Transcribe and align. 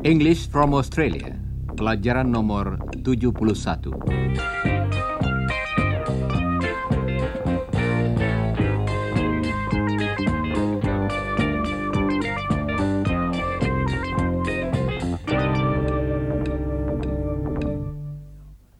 English 0.00 0.48
from 0.48 0.72
Australia, 0.72 1.36
pelajaran 1.76 2.32
nomor 2.32 2.80
71. 3.04 4.00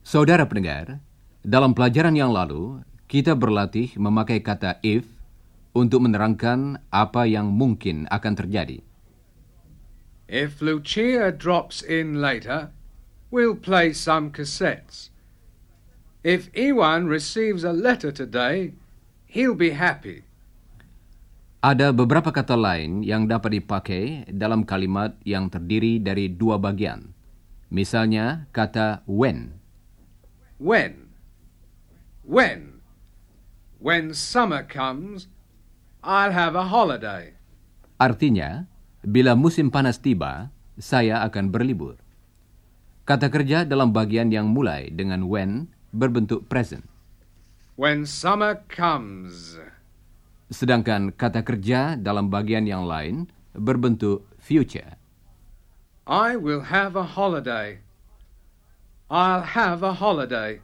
Saudara 0.02 0.42
pendengar, 0.42 0.98
dalam 1.40 1.72
pelajaran 1.72 2.12
yang 2.12 2.36
lalu, 2.36 2.84
kita 3.08 3.32
berlatih 3.32 3.96
memakai 3.96 4.44
kata 4.44 4.76
if 4.84 5.08
untuk 5.72 6.04
menerangkan 6.04 6.78
apa 6.92 7.24
yang 7.24 7.48
mungkin 7.48 8.04
akan 8.12 8.34
terjadi. 8.36 8.84
If 10.30 10.62
Lucia 10.62 11.34
drops 11.34 11.82
in 11.82 12.22
later, 12.22 12.70
we'll 13.34 13.58
play 13.58 13.90
some 13.90 14.30
cassettes. 14.30 15.10
If 16.22 16.52
Iwan 16.54 17.10
receives 17.10 17.66
a 17.66 17.74
letter 17.74 18.14
today, 18.14 18.76
he'll 19.26 19.58
be 19.58 19.74
happy. 19.74 20.22
Ada 21.60 21.92
beberapa 21.92 22.30
kata 22.30 22.56
lain 22.56 23.02
yang 23.02 23.26
dapat 23.26 23.58
dipakai 23.58 24.28
dalam 24.30 24.64
kalimat 24.64 25.16
yang 25.26 25.48
terdiri 25.50 26.00
dari 26.00 26.30
dua 26.30 26.56
bagian. 26.62 27.10
Misalnya 27.72 28.48
kata 28.54 29.02
when. 29.04 29.56
When? 30.60 31.09
When? 32.30 32.78
When 33.82 34.14
summer 34.14 34.62
comes, 34.62 35.26
I'll 35.98 36.30
have 36.30 36.54
a 36.54 36.70
holiday. 36.70 37.34
Artinya, 37.98 38.70
bila 39.02 39.34
musim 39.34 39.66
panas 39.66 39.98
tiba, 39.98 40.54
saya 40.78 41.26
akan 41.26 41.50
berlibur. 41.50 41.98
Kata 43.02 43.26
kerja 43.26 43.66
dalam 43.66 43.90
bagian 43.90 44.30
yang 44.30 44.46
mulai 44.46 44.94
dengan 44.94 45.26
when 45.26 45.74
berbentuk 45.90 46.46
present. 46.46 46.86
When 47.74 48.06
summer 48.06 48.62
comes. 48.70 49.58
Sedangkan 50.54 51.10
kata 51.10 51.42
kerja 51.42 51.98
dalam 51.98 52.30
bagian 52.30 52.62
yang 52.62 52.86
lain 52.86 53.26
berbentuk 53.58 54.22
future. 54.38 54.94
I 56.06 56.38
will 56.38 56.70
have 56.70 56.94
a 56.94 57.18
holiday. 57.18 57.82
I'll 59.10 59.42
have 59.42 59.82
a 59.82 59.98
holiday. 59.98 60.62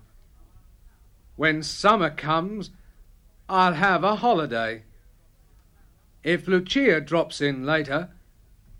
When 1.36 1.60
summer 1.60 2.08
comes, 2.08 2.72
I'll 3.44 3.76
have 3.76 4.00
a 4.08 4.16
holiday. 4.16 4.88
If 6.24 6.48
Lucia 6.48 6.98
drops 7.04 7.44
in 7.44 7.68
later, 7.68 8.08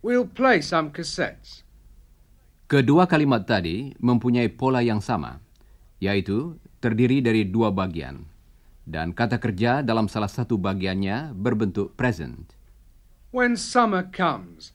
we'll 0.00 0.24
play 0.24 0.64
some 0.64 0.88
cassettes. 0.88 1.62
Kedua 2.66 3.06
kalimat 3.06 3.46
tadi 3.46 3.94
mempunyai 4.02 4.50
pola 4.50 4.82
yang 4.82 4.98
sama, 5.04 5.38
yaitu 6.02 6.56
terdiri 6.82 7.22
dari 7.22 7.46
dua 7.46 7.70
bagian, 7.70 8.26
dan 8.82 9.14
kata 9.14 9.38
kerja 9.38 9.86
dalam 9.86 10.10
salah 10.10 10.26
satu 10.26 10.58
bagiannya 10.58 11.36
berbentuk 11.36 11.94
present. 11.94 12.56
When 13.30 13.54
summer 13.54 14.02
comes, 14.02 14.72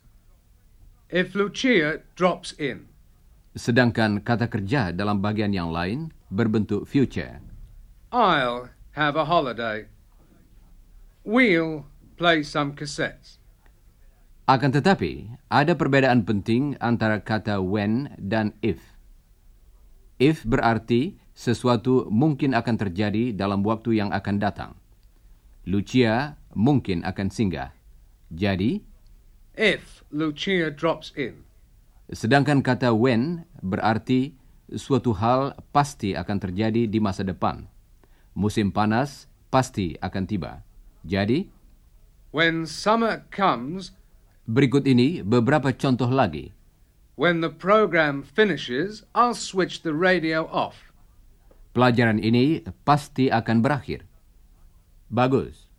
if 1.09 1.33
Lucia 1.35 2.05
drops 2.15 2.55
in. 2.55 2.87
Sedangkan 3.57 4.23
kata 4.23 4.47
kerja 4.47 4.95
dalam 4.95 5.19
bagian 5.19 5.51
yang 5.51 5.73
lain 5.73 6.15
berbentuk 6.31 6.87
future. 6.87 7.50
I'll 8.11 8.67
have 8.91 9.15
a 9.15 9.23
holiday. 9.23 9.87
We'll 11.23 11.87
play 12.19 12.43
some 12.43 12.75
cassettes. 12.75 13.39
Akan 14.51 14.75
tetapi, 14.75 15.31
ada 15.47 15.79
perbedaan 15.79 16.27
penting 16.27 16.75
antara 16.83 17.23
kata 17.23 17.63
when 17.63 18.11
dan 18.19 18.51
if. 18.59 18.83
If 20.19 20.43
berarti 20.43 21.23
sesuatu 21.31 22.11
mungkin 22.11 22.51
akan 22.51 22.75
terjadi 22.75 23.31
dalam 23.31 23.63
waktu 23.63 24.03
yang 24.03 24.11
akan 24.11 24.43
datang. 24.43 24.75
Lucia 25.63 26.35
mungkin 26.51 27.07
akan 27.07 27.31
singgah. 27.31 27.71
Jadi, 28.27 28.83
If 29.55 30.03
Lucia 30.11 30.67
drops 30.67 31.15
in. 31.15 31.47
sedangkan 32.11 32.59
kata 32.59 32.91
when 32.91 33.47
berarti 33.63 34.35
suatu 34.75 35.15
hal 35.15 35.55
pasti 35.71 36.11
akan 36.11 36.37
terjadi 36.43 36.91
di 36.91 36.99
masa 36.99 37.23
depan. 37.23 37.71
Musim 38.31 38.71
panas 38.71 39.27
pasti 39.47 39.99
akan 39.99 40.23
tiba. 40.25 40.63
Jadi, 41.03 41.51
When 42.31 42.63
summer 42.63 43.27
comes, 43.27 43.91
berikut 44.47 44.87
ini 44.87 45.19
beberapa 45.19 45.75
contoh 45.75 46.07
lagi. 46.07 46.55
when 47.19 47.37
the 47.43 47.51
program 47.51 48.23
finishes, 48.25 49.03
I'll 49.13 49.37
switch 49.37 49.85
the 49.85 49.93
radio 49.93 50.47
off. 50.49 50.89
Pelajaran 51.75 52.17
ini 52.17 52.65
pasti 52.81 53.29
akan 53.29 53.61
berakhir. 53.61 54.07
Bagus. 55.11 55.69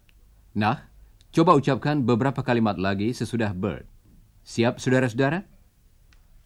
Nah, 0.54 0.86
coba 1.32 1.56
ucapkan 1.56 2.04
beberapa 2.04 2.44
kalimat 2.44 2.78
lagi 2.78 3.10
sesudah 3.10 3.50
bird. 3.56 3.88
Siap, 4.44 4.78
saudara-saudara? 4.78 5.42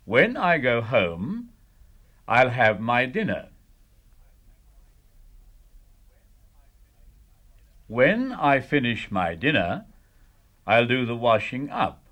When 0.06 0.38
I 0.38 0.56
go 0.62 0.80
home, 0.80 1.50
I'll 2.24 2.54
have 2.54 2.78
my 2.78 3.04
dinner. 3.04 3.50
When 7.88 8.32
I 8.32 8.60
finish 8.60 9.10
my 9.10 9.34
dinner, 9.34 9.86
I'll 10.66 10.86
do 10.86 11.06
the 11.06 11.14
washing 11.14 11.70
up. 11.70 12.02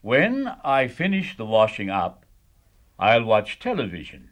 When 0.00 0.48
I 0.64 0.88
finish 0.88 1.36
the 1.36 1.44
washing 1.44 1.90
up, 1.90 2.24
I'll 2.98 3.24
watch 3.24 3.58
television. 3.58 4.30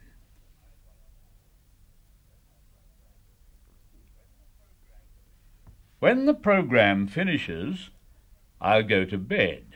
When 5.99 6.25
the 6.25 6.35
program 6.35 7.07
finishes, 7.09 7.91
I'll 8.61 8.85
go 8.85 9.05
to 9.05 9.19
bed. 9.19 9.76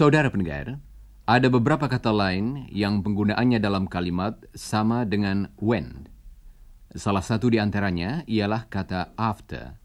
Saudara 0.00 0.32
pendengar, 0.32 0.80
ada 1.28 1.48
beberapa 1.52 1.84
kata 1.84 2.08
lain 2.08 2.64
yang 2.72 3.04
penggunaannya 3.04 3.60
dalam 3.60 3.84
kalimat 3.84 4.32
sama 4.56 5.04
dengan 5.04 5.52
when. 5.60 6.08
Salah 6.96 7.20
satu 7.20 7.52
di 7.52 7.60
antaranya 7.60 8.24
ialah 8.24 8.64
kata 8.64 9.12
after. 9.20 9.76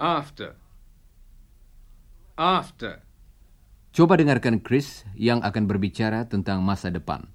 After. 0.00 0.56
After. 2.40 3.04
Coba 3.92 4.16
dengarkan 4.16 4.64
Chris 4.64 5.04
yang 5.12 5.44
akan 5.44 5.68
berbicara 5.68 6.24
tentang 6.24 6.64
masa 6.64 6.88
depan. 6.88 7.28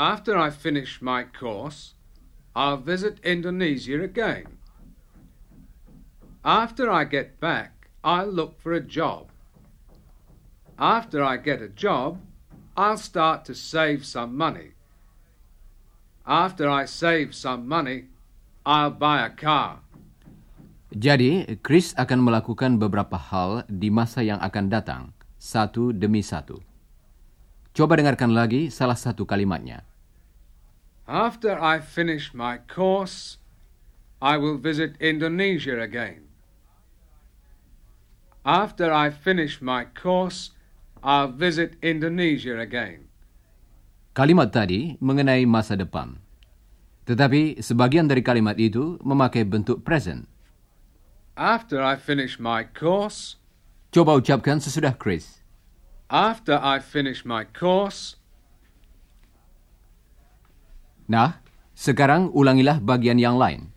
After 0.00 0.32
I 0.40 0.48
finish 0.48 1.04
my 1.04 1.28
course, 1.28 1.92
I'll 2.56 2.80
visit 2.80 3.20
Indonesia 3.20 4.00
again. 4.00 4.48
After 6.40 6.88
I 6.88 7.04
get 7.04 7.36
back, 7.36 7.92
I'll 8.00 8.32
look 8.32 8.56
for 8.56 8.72
a 8.72 8.80
job. 8.80 9.35
After 10.76 11.24
I 11.24 11.40
get 11.40 11.64
a 11.64 11.72
job, 11.72 12.20
I'll 12.76 13.00
start 13.00 13.48
to 13.48 13.56
save 13.56 14.04
some 14.04 14.36
money. 14.36 14.76
After 16.28 16.68
I 16.68 16.84
save 16.84 17.32
some 17.32 17.64
money, 17.64 18.12
I'll 18.68 18.92
buy 18.92 19.24
a 19.24 19.32
car. 19.32 19.80
Jadi, 20.92 21.48
Chris 21.64 21.96
akan 21.96 22.20
melakukan 22.28 22.76
beberapa 22.76 23.16
hal 23.16 23.64
di 23.72 23.88
masa 23.88 24.20
yang 24.20 24.36
akan 24.44 24.68
datang, 24.68 25.02
satu 25.40 25.96
demi 25.96 26.20
satu. 26.20 26.60
Coba 27.72 27.96
dengarkan 27.96 28.36
lagi 28.36 28.68
salah 28.68 28.96
satu 28.96 29.24
kalimatnya. 29.24 29.80
After 31.08 31.56
I 31.56 31.80
finish 31.80 32.36
my 32.36 32.60
course, 32.68 33.40
I 34.20 34.36
will 34.36 34.60
visit 34.60 35.00
Indonesia 35.00 35.80
again. 35.80 36.28
After 38.44 38.92
I 38.92 39.08
finish 39.08 39.64
my 39.64 39.88
course, 39.88 40.55
I'll 41.02 41.30
visit 41.30 41.76
Indonesia 41.80 42.56
again. 42.58 43.08
Kalimat 44.16 44.48
tadi 44.50 44.96
mengenai 44.98 45.44
masa 45.44 45.76
depan. 45.76 46.16
Tetapi 47.06 47.62
sebagian 47.62 48.08
dari 48.10 48.24
kalimat 48.24 48.58
itu 48.58 48.98
memakai 49.04 49.46
bentuk 49.46 49.84
present. 49.86 50.26
After 51.36 51.78
I 51.84 51.94
finish 51.94 52.40
my 52.40 52.64
course, 52.66 53.36
Coba 53.94 54.18
ucapkan 54.18 54.58
sesudah 54.58 54.96
Chris. 54.98 55.40
after 56.06 56.58
I 56.58 56.78
finish 56.78 57.22
my 57.26 57.46
course, 57.46 58.18
Nah, 61.06 61.38
sekarang 61.78 62.34
ulangilah 62.34 62.82
bagian 62.82 63.14
yang 63.22 63.38
lain. 63.38 63.70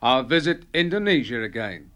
I'll 0.00 0.24
visit 0.24 0.64
Indonesia 0.72 1.44
again. 1.44 1.91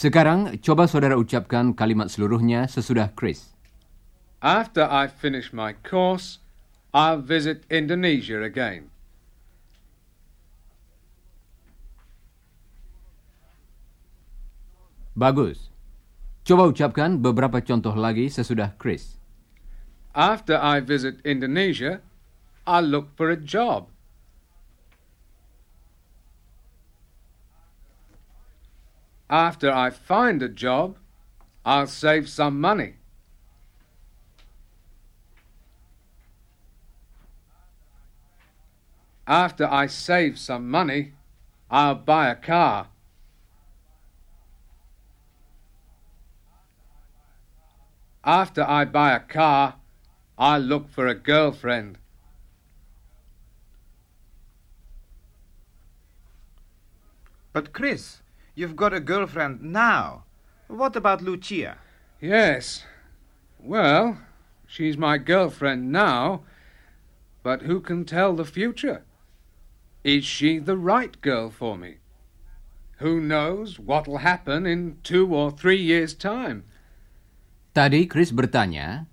Sekarang 0.00 0.56
coba 0.64 0.88
saudara 0.88 1.12
ucapkan 1.20 1.76
kalimat 1.76 2.08
seluruhnya 2.08 2.64
sesudah 2.64 3.12
Chris. 3.12 3.52
After 4.40 4.88
I 4.88 5.12
finish 5.12 5.52
my 5.52 5.76
course, 5.76 6.40
I'll 6.96 7.20
visit 7.20 7.68
Indonesia 7.68 8.40
again. 8.40 8.88
Bagus. 15.12 15.68
Coba 16.48 16.72
ucapkan 16.72 17.20
beberapa 17.20 17.60
contoh 17.60 17.92
lagi 17.92 18.32
sesudah 18.32 18.72
Chris. 18.80 19.20
After 20.16 20.56
I 20.56 20.80
visit 20.80 21.20
Indonesia, 21.28 22.00
I'll 22.64 22.88
look 22.88 23.12
for 23.20 23.28
a 23.28 23.36
job. 23.36 23.92
After 29.30 29.70
I 29.70 29.90
find 29.90 30.42
a 30.42 30.48
job, 30.48 30.98
I'll 31.64 31.86
save 31.86 32.28
some 32.28 32.60
money. 32.60 32.96
After 39.28 39.68
I 39.70 39.86
save 39.86 40.36
some 40.36 40.68
money, 40.68 41.12
I'll 41.70 41.94
buy 41.94 42.28
a 42.28 42.34
car. 42.34 42.88
After 48.24 48.64
I 48.64 48.84
buy 48.84 49.12
a 49.12 49.20
car, 49.20 49.76
I'll 50.36 50.60
look 50.60 50.88
for 50.90 51.06
a 51.06 51.14
girlfriend. 51.14 51.98
But 57.52 57.72
Chris, 57.72 58.22
you've 58.60 58.76
got 58.76 58.92
a 58.92 59.00
girlfriend 59.00 59.64
now. 59.64 60.28
What 60.68 60.92
about 60.94 61.24
Lucia? 61.24 61.80
Yes. 62.20 62.84
Well, 63.56 64.20
she's 64.68 65.00
my 65.00 65.16
girlfriend 65.16 65.88
now, 65.88 66.44
but 67.40 67.64
who 67.64 67.80
can 67.80 68.04
tell 68.04 68.36
the 68.36 68.44
future? 68.44 69.08
Is 70.04 70.28
she 70.28 70.60
the 70.60 70.76
right 70.76 71.16
girl 71.24 71.48
for 71.48 71.80
me? 71.80 72.04
Who 73.00 73.16
knows 73.16 73.80
what'll 73.80 74.20
happen 74.20 74.68
in 74.68 75.00
two 75.00 75.32
or 75.32 75.48
three 75.50 75.80
years' 75.80 76.12
time? 76.12 76.68
Tadi 77.72 78.04
Chris 78.04 78.28
bertanya, 78.28 79.08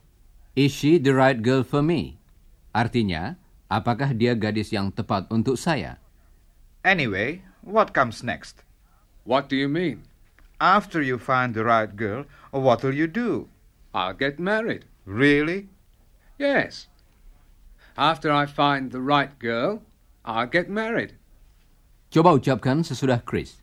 Is 0.60 0.76
she 0.76 1.00
the 1.00 1.16
right 1.16 1.40
girl 1.40 1.64
for 1.64 1.80
me? 1.80 2.20
Artinya, 2.76 3.40
apakah 3.72 4.12
dia 4.12 4.36
gadis 4.36 4.76
yang 4.76 4.92
tepat 4.92 5.32
untuk 5.32 5.56
saya? 5.56 6.04
Anyway, 6.84 7.48
what 7.64 7.96
comes 7.96 8.20
next? 8.26 8.67
What 9.28 9.52
do 9.52 9.60
you 9.60 9.68
mean? 9.68 10.08
After 10.56 11.04
you 11.04 11.20
find 11.20 11.52
the 11.52 11.68
right 11.68 11.92
girl, 11.92 12.24
what'll 12.56 12.96
you 12.96 13.12
do? 13.12 13.52
I'll 13.92 14.16
get 14.16 14.40
married. 14.40 14.88
Really? 15.04 15.68
Yes. 16.40 16.88
After 18.00 18.32
I 18.32 18.48
find 18.48 18.96
the 18.96 19.04
right 19.04 19.36
girl, 19.36 19.84
I'll 20.24 20.48
get 20.48 20.72
married. 20.72 21.20
Coba 22.08 22.40
ucapkan 22.40 22.88
sesudah 22.88 23.20
Chris. 23.20 23.60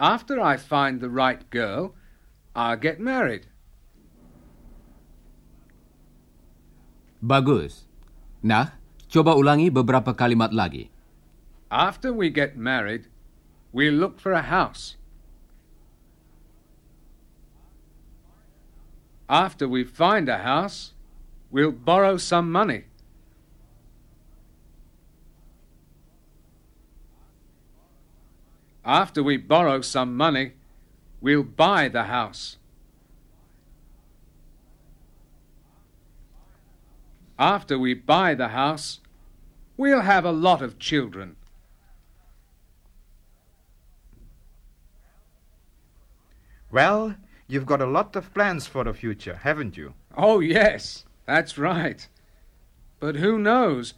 After 0.00 0.40
I 0.40 0.56
find 0.56 1.04
the 1.04 1.12
right 1.12 1.44
girl, 1.52 1.92
I'll 2.56 2.80
get 2.80 2.96
married. 2.96 3.52
Bagus. 7.20 7.84
Nah, 8.40 8.80
coba 9.12 9.36
ulangi 9.36 9.68
beberapa 9.68 10.16
kalimat 10.16 10.56
lagi. 10.56 10.88
After 11.68 12.16
we 12.16 12.32
get 12.32 12.56
married, 12.56 13.12
we'll 13.72 13.94
look 13.94 14.20
for 14.20 14.32
a 14.32 14.42
house. 14.42 14.96
After 19.28 19.68
we 19.68 19.84
find 19.84 20.28
a 20.28 20.38
house, 20.38 20.92
we'll 21.50 21.70
borrow 21.70 22.16
some 22.16 22.50
money. 22.50 22.84
After 28.84 29.22
we 29.22 29.36
borrow 29.36 29.82
some 29.82 30.16
money, 30.16 30.54
we'll 31.20 31.44
buy 31.44 31.88
the 31.88 32.04
house. 32.04 32.56
After 37.38 37.78
we 37.78 37.94
buy 37.94 38.34
the 38.34 38.48
house, 38.48 39.00
we'll 39.76 40.00
have 40.00 40.24
a 40.24 40.32
lot 40.32 40.60
of 40.60 40.78
children. 40.78 41.36
Well, 46.70 47.16
you've 47.48 47.66
got 47.66 47.80
a 47.80 47.86
lot 47.86 48.14
of 48.14 48.32
plans 48.32 48.66
for 48.66 48.84
the 48.84 48.94
future, 48.94 49.40
haven't 49.42 49.76
you? 49.76 49.94
Oh, 50.16 50.40
yes, 50.40 51.04
that's 51.26 51.58
right. 51.58 52.06
But 53.00 53.16
who 53.16 53.38
knows? 53.38 53.94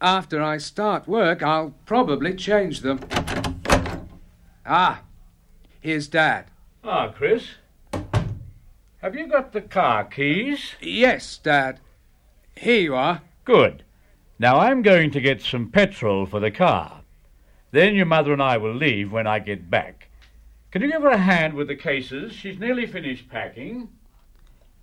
After 0.00 0.42
I 0.42 0.58
start 0.58 1.08
work, 1.08 1.42
I'll 1.42 1.74
probably 1.86 2.34
change 2.34 2.80
them. 2.80 3.00
Ah, 4.64 5.02
here's 5.80 6.08
Dad. 6.08 6.46
Ah, 6.84 7.08
Chris. 7.08 7.44
Have 8.98 9.14
you 9.14 9.26
got 9.26 9.52
the 9.52 9.62
car 9.62 10.04
keys? 10.04 10.74
Yes, 10.80 11.38
Dad. 11.38 11.80
Here 12.56 12.80
you 12.80 12.94
are. 12.94 13.22
Good. 13.44 13.82
Now 14.38 14.58
I'm 14.58 14.82
going 14.82 15.10
to 15.12 15.20
get 15.20 15.42
some 15.42 15.70
petrol 15.70 16.26
for 16.26 16.38
the 16.38 16.50
car. 16.50 17.00
Then 17.72 17.96
your 17.96 18.06
mother 18.06 18.32
and 18.32 18.42
I 18.42 18.56
will 18.56 18.74
leave 18.74 19.10
when 19.10 19.26
I 19.26 19.40
get 19.40 19.68
back. 19.68 19.97
Can 20.68 20.84
you 20.84 20.92
give 20.92 21.00
her 21.00 21.16
a 21.16 21.16
hand 21.16 21.56
with 21.56 21.72
the 21.72 21.80
cases? 21.80 22.36
She's 22.36 22.60
nearly 22.60 22.84
finished 22.84 23.24
packing. 23.32 23.88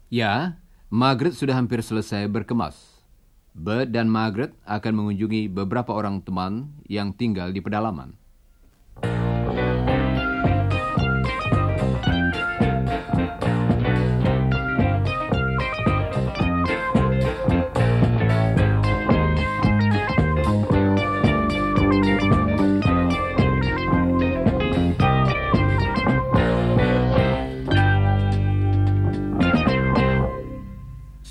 Ya, 0.10 0.58
Margaret 0.90 1.38
sudah 1.38 1.54
hampir 1.54 1.78
selesai 1.86 2.26
berkemas. 2.26 2.74
Bert 3.54 3.94
dan 3.94 4.10
Margaret 4.10 4.50
akan 4.66 4.94
mengunjungi 4.98 5.46
beberapa 5.46 5.94
orang 5.94 6.26
teman 6.26 6.74
yang 6.90 7.14
tinggal 7.14 7.54
di 7.54 7.62
pedalaman. 7.62 8.18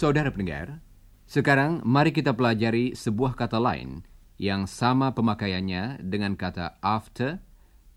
Saudara 0.04 0.28
pendengar, 0.28 0.84
sekarang 1.25 1.80
mari 1.80 2.12
kita 2.12 2.37
pelajari 2.37 2.92
sebuah 2.92 3.40
kata 3.40 3.56
lain 3.56 4.04
yang 4.37 4.68
sama 4.68 5.16
pemakaiannya 5.16 6.04
dengan 6.04 6.37
kata 6.37 6.76
after, 6.84 7.40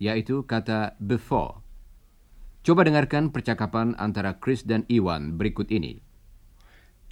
yaitu 0.00 0.40
kata 0.48 0.96
before. 1.04 1.60
Coba 2.64 2.88
dengarkan 2.88 3.28
percakapan 3.28 3.92
antara 4.00 4.40
Chris 4.40 4.64
dan 4.64 4.88
Iwan 4.88 5.36
berikut 5.36 5.68
ini. 5.68 6.00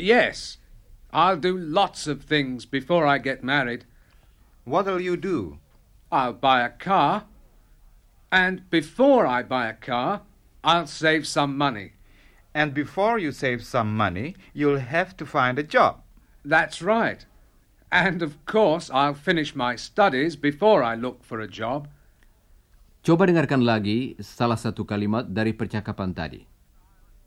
Yes, 0.01 0.65
I'll 1.13 1.37
do 1.37 1.53
lots 1.53 2.09
of 2.09 2.25
things 2.25 2.65
before 2.65 3.05
I 3.05 3.21
get 3.21 3.45
married. 3.45 3.85
What'll 4.65 5.05
you 5.05 5.21
do? 5.21 5.61
I'll 6.09 6.33
buy 6.33 6.65
a 6.65 6.73
car, 6.73 7.29
and 8.33 8.65
before 8.73 9.29
I 9.29 9.45
buy 9.45 9.69
a 9.69 9.77
car, 9.77 10.25
I'll 10.65 10.89
save 10.89 11.29
some 11.29 11.53
money. 11.61 11.96
And 12.57 12.73
before 12.73 13.21
you 13.21 13.37
save 13.37 13.61
some 13.61 13.93
money, 13.93 14.33
you'll 14.57 14.81
have 14.81 15.13
to 15.21 15.29
find 15.29 15.61
a 15.61 15.67
job. 15.67 16.01
That's 16.41 16.81
right. 16.81 17.21
And 17.93 18.25
of 18.25 18.41
course, 18.49 18.89
I'll 18.89 19.13
finish 19.13 19.53
my 19.53 19.77
studies 19.77 20.41
before 20.41 20.81
I 20.81 20.97
look 20.97 21.21
for 21.21 21.45
a 21.45 21.51
job. 21.51 21.93
Coba 23.05 23.29
dengarkan 23.29 23.61
lagi 23.61 24.17
salah 24.25 24.57
satu 24.57 24.89
kalimat 24.89 25.29
dari 25.29 25.53
percakapan 25.53 26.17
tadi. 26.17 26.49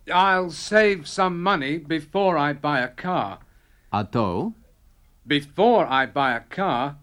I'll 0.10 0.50
save 0.50 1.06
some 1.06 1.38
money 1.38 1.78
before 1.78 2.34
I 2.34 2.58
buy 2.58 2.82
a 2.82 2.90
car. 2.90 3.46
Atau, 3.94 4.58
Before 5.30 5.86
I 5.86 6.10
buy 6.10 6.34
a 6.34 6.42
car, 6.42 6.98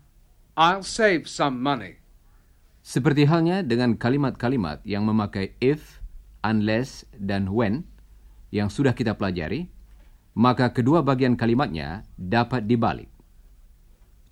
I'll 0.58 0.82
save 0.82 1.30
some 1.30 1.62
money. 1.62 2.02
seperti 2.86 3.26
halnya 3.26 3.66
dengan 3.66 3.98
kalimat-kalimat 3.98 4.78
yang 4.86 5.02
memakai 5.02 5.58
if, 5.58 5.98
unless, 6.46 7.02
dan 7.18 7.50
when, 7.50 7.82
yang 8.54 8.70
sudah 8.70 8.94
kita 8.94 9.16
pelajari, 9.16 9.66
maka 10.36 10.68
kedua 10.70 11.00
bagian 11.00 11.34
kalimatnya 11.34 12.04
dapat 12.20 12.68
dibalik. 12.68 13.08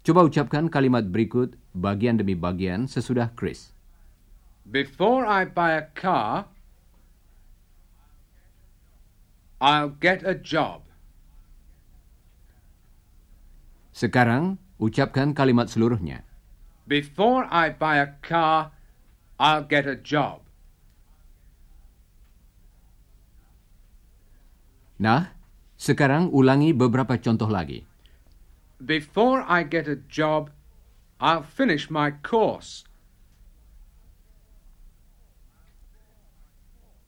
Coba 0.04 0.28
ucapkan 0.28 0.68
kalimat 0.68 1.08
berikut 1.08 1.56
bagian 1.72 2.20
demi 2.20 2.36
bagian 2.36 2.84
sesudah 2.84 3.32
Chris. 3.32 3.72
Before 4.68 5.24
I 5.24 5.48
buy 5.48 5.80
a 5.80 5.88
car, 5.96 6.52
I'll 9.64 9.96
get 9.96 10.20
a 10.28 10.36
job. 10.36 10.84
Sekarang, 13.96 14.60
ucapkan 14.76 15.32
kalimat 15.32 15.72
seluruhnya. 15.72 16.28
Before 16.84 17.48
I 17.48 17.72
buy 17.72 18.04
a 18.04 18.12
car, 18.20 18.76
I'll 19.40 19.64
get 19.64 19.88
a 19.88 19.96
job. 19.96 20.43
Nah, 25.04 25.36
sekarang 25.76 26.32
ulangi 26.32 26.72
beberapa 26.72 27.20
contoh 27.20 27.52
lagi. 27.52 27.84
Before 28.80 29.44
I 29.44 29.60
get 29.60 29.84
a 29.84 30.00
job, 30.08 30.48
I'll 31.20 31.44
finish 31.44 31.92
my 31.92 32.08
course. 32.24 32.88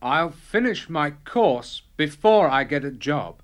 I'll 0.05 0.29
finish 0.29 0.93
my 0.93 1.17
course 1.25 1.89
before 1.97 2.53
I 2.53 2.69
get 2.69 2.85
a 2.85 2.93
job. 2.93 3.41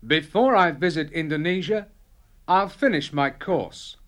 Before 0.00 0.56
I 0.56 0.72
visit 0.72 1.12
Indonesia, 1.12 1.92
I'll 2.48 2.72
finish 2.72 3.12
my 3.12 3.28
course. 3.28 3.99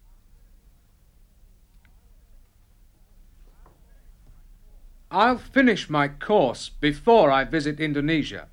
I'll 5.12 5.36
finish 5.36 5.92
my 5.92 6.08
course 6.08 6.72
before 6.72 7.28
I 7.28 7.44
visit 7.44 7.76
Indonesia. 7.84 8.48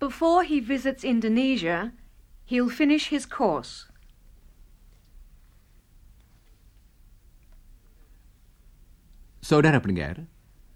Before 0.00 0.48
he 0.48 0.64
visits 0.64 1.04
Indonesia, 1.04 1.92
he'll 2.48 2.72
finish 2.72 3.12
his 3.12 3.28
course. 3.28 3.84
Saudara 9.44 9.76
pendengar, 9.84 10.24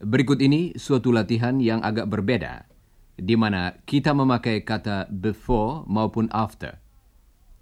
berikut 0.04 0.44
ini 0.44 0.76
suatu 0.76 1.08
latihan 1.08 1.56
yang 1.56 1.80
agak 1.80 2.04
berbeda, 2.04 2.68
di 3.16 3.32
mana 3.32 3.80
kita 3.88 4.12
memakai 4.12 4.60
kata 4.60 5.08
before 5.08 5.88
maupun 5.88 6.28
after. 6.36 6.76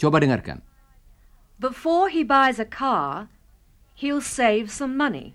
Coba 0.02 0.18
dengarkan. 0.18 0.67
Before 1.58 2.06
he 2.06 2.22
buys 2.22 2.62
a 2.62 2.64
car, 2.64 3.26
he'll 3.98 4.22
save 4.22 4.70
some 4.70 4.94
money. 4.94 5.34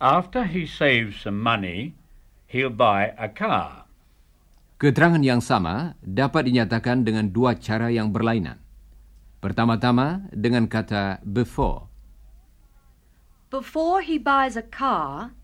After 0.00 0.48
he 0.48 0.64
saves 0.64 1.20
some 1.20 1.44
money, 1.44 1.92
he'll 2.48 2.72
buy 2.72 3.12
a 3.20 3.28
car. 3.28 3.84
Keterangan 4.80 5.20
yang 5.20 5.44
sama 5.44 5.94
dapat 6.00 6.48
dinyatakan 6.48 7.04
dengan 7.04 7.28
dua 7.28 7.52
cara 7.60 7.92
yang 7.92 8.08
berlainan. 8.08 8.56
Pertama-tama 9.44 10.24
dengan 10.32 10.64
kata 10.64 11.20
before. 11.20 11.86
Before 13.52 14.00
he 14.00 14.16
buys 14.16 14.56
a 14.56 14.64
car, 14.64 15.36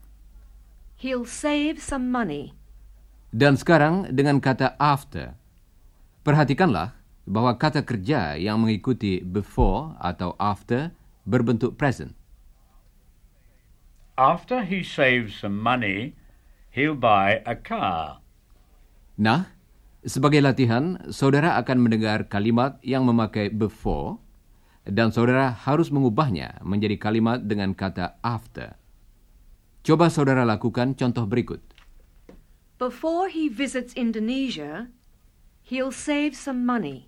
he'll 0.96 1.28
save 1.28 1.84
some 1.84 2.08
money. 2.08 2.56
Dan 3.28 3.60
sekarang 3.60 4.08
dengan 4.10 4.40
kata 4.40 4.72
after. 4.80 5.36
Perhatikanlah 6.24 6.97
bahwa 7.28 7.52
kata 7.60 7.84
kerja 7.84 8.40
yang 8.40 8.64
mengikuti 8.64 9.20
before 9.20 9.92
atau 10.00 10.32
after 10.40 10.96
berbentuk 11.28 11.76
present. 11.76 12.16
After 14.16 14.64
he 14.64 14.80
saves 14.80 15.36
some 15.36 15.60
money, 15.60 16.16
he'll 16.72 16.98
buy 16.98 17.44
a 17.44 17.54
car. 17.54 18.24
Nah, 19.20 19.52
sebagai 20.02 20.40
latihan, 20.40 20.98
saudara 21.12 21.60
akan 21.60 21.84
mendengar 21.84 22.26
kalimat 22.26 22.80
yang 22.80 23.04
memakai 23.04 23.52
before 23.52 24.18
dan 24.88 25.12
saudara 25.12 25.52
harus 25.52 25.92
mengubahnya 25.92 26.58
menjadi 26.64 26.96
kalimat 26.96 27.44
dengan 27.44 27.76
kata 27.76 28.16
after. 28.24 28.74
Coba 29.84 30.08
saudara 30.08 30.48
lakukan 30.48 30.96
contoh 30.96 31.28
berikut. 31.28 31.60
Before 32.80 33.28
he 33.28 33.50
visits 33.50 33.92
Indonesia, 33.98 34.88
he'll 35.66 35.92
save 35.92 36.32
some 36.32 36.64
money. 36.64 37.07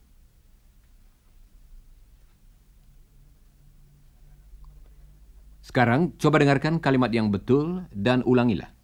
Sekarang 5.71 6.19
coba 6.19 6.43
dengarkan 6.43 6.83
kalimat 6.83 7.15
yang 7.15 7.31
betul 7.31 7.87
dan 7.95 8.27
ulangilah. 8.27 8.75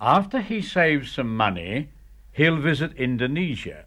After 0.00 0.40
he 0.40 0.64
saves 0.64 1.12
some 1.12 1.36
money, 1.36 1.92
he'll 2.32 2.56
visit 2.56 2.96
Indonesia. 2.96 3.84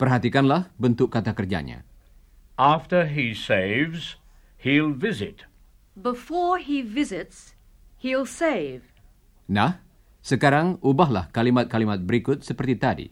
Perhatikanlah 0.00 0.72
bentuk 0.80 1.12
kata 1.12 1.36
kerjanya. 1.36 1.84
After 2.56 3.04
he 3.04 3.36
saves, 3.36 4.16
he'll 4.56 4.96
visit. 4.96 5.44
Before 6.00 6.56
he 6.56 6.80
visits, 6.80 7.52
he'll 8.00 8.24
save. 8.24 8.88
Nah, 9.52 9.84
sekarang 10.24 10.80
ubahlah 10.80 11.28
kalimat-kalimat 11.28 12.00
berikut 12.00 12.40
seperti 12.40 12.80
tadi. 12.80 13.08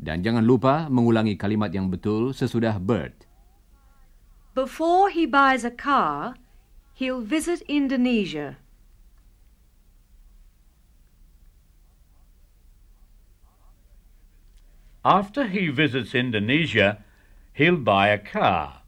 Dan 0.00 0.20
jangan 0.24 0.44
lupa 0.44 0.90
mengulangi 0.90 1.38
kalimat 1.38 1.70
yang 1.70 1.88
betul 1.88 2.34
sesudah 2.34 2.76
Bert. 2.82 3.24
Before 4.54 5.10
he 5.10 5.26
buys 5.26 5.66
a 5.66 5.74
car, 5.74 6.38
he'll 6.94 7.22
visit 7.22 7.62
Indonesia. 7.66 8.58
After 15.04 15.44
he 15.46 15.68
visits 15.68 16.14
Indonesia, 16.14 17.04
he'll 17.52 17.76
buy 17.76 18.08
a 18.08 18.18
car. 18.18 18.80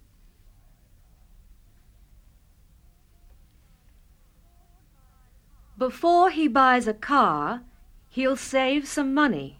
Before 5.76 6.30
he 6.30 6.48
buys 6.48 6.88
a 6.88 6.94
car, 6.94 7.60
he'll 8.08 8.36
save 8.36 8.88
some 8.88 9.12
money. 9.12 9.55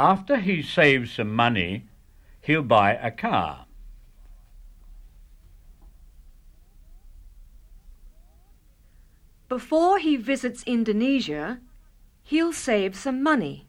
After 0.00 0.36
he 0.38 0.62
saves 0.62 1.12
some 1.12 1.36
money, 1.36 1.84
he'll 2.40 2.62
buy 2.62 2.92
a 2.92 3.10
car. 3.10 3.66
Before 9.46 9.98
he 9.98 10.16
visits 10.16 10.62
Indonesia, 10.62 11.60
he'll 12.22 12.54
save 12.54 12.96
some 12.96 13.22
money. 13.22 13.68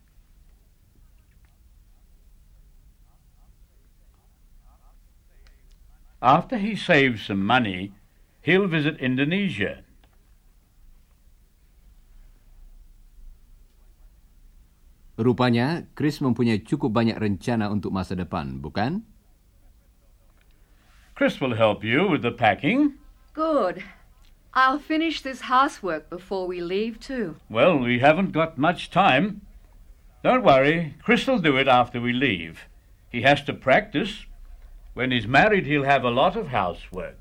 After 6.21 6.57
he 6.57 6.77
saves 6.77 7.25
some 7.25 7.45
money, 7.45 7.91
he'll 8.41 8.67
visit 8.67 8.95
Indonesia. 9.01 9.83
Rupanya, 15.21 15.85
Chris 15.93 16.17
mempunyai 16.19 16.65
cukup 16.65 16.91
banyak 16.91 17.15
rencana 17.15 17.69
untuk 17.69 17.93
masa 17.93 18.17
depan, 18.17 18.57
bukan? 18.57 19.05
Chris 21.13 21.37
will 21.37 21.53
help 21.53 21.85
you 21.85 22.09
with 22.09 22.25
the 22.25 22.33
packing. 22.33 22.97
Good. 23.37 23.85
I'll 24.57 24.81
finish 24.81 25.21
this 25.21 25.47
housework 25.47 26.09
before 26.09 26.49
we 26.49 26.59
leave, 26.59 26.99
too. 26.99 27.37
Well, 27.47 27.77
we 27.77 28.01
haven't 28.01 28.33
got 28.33 28.57
much 28.57 28.89
time. 28.89 29.45
Don't 30.25 30.43
worry, 30.43 30.97
Chris 31.05 31.29
will 31.29 31.39
do 31.39 31.55
it 31.61 31.69
after 31.69 32.01
we 32.01 32.11
leave. 32.11 32.65
He 33.13 33.21
has 33.21 33.45
to 33.45 33.53
practice. 33.53 34.25
When 34.97 35.13
he's 35.13 35.29
married, 35.29 35.69
he'll 35.69 35.85
have 35.85 36.03
a 36.03 36.09
lot 36.09 36.35
of 36.35 36.49
housework. 36.49 37.20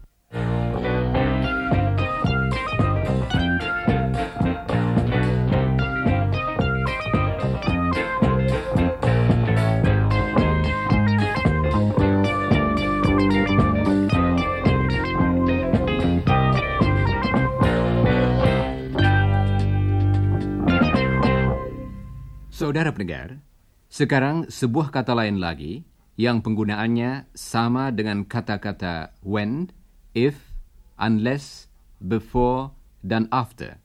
Saudara 22.70 22.94
pendengar, 22.94 23.42
sekarang 23.90 24.46
sebuah 24.46 24.94
kata 24.94 25.10
lain 25.10 25.42
lagi 25.42 25.82
yang 26.14 26.38
penggunaannya 26.38 27.26
sama 27.34 27.90
dengan 27.90 28.22
kata-kata 28.22 29.10
when, 29.26 29.74
if, 30.14 30.54
unless, 30.94 31.66
before, 31.98 32.70
dan 33.02 33.26
after 33.34 33.82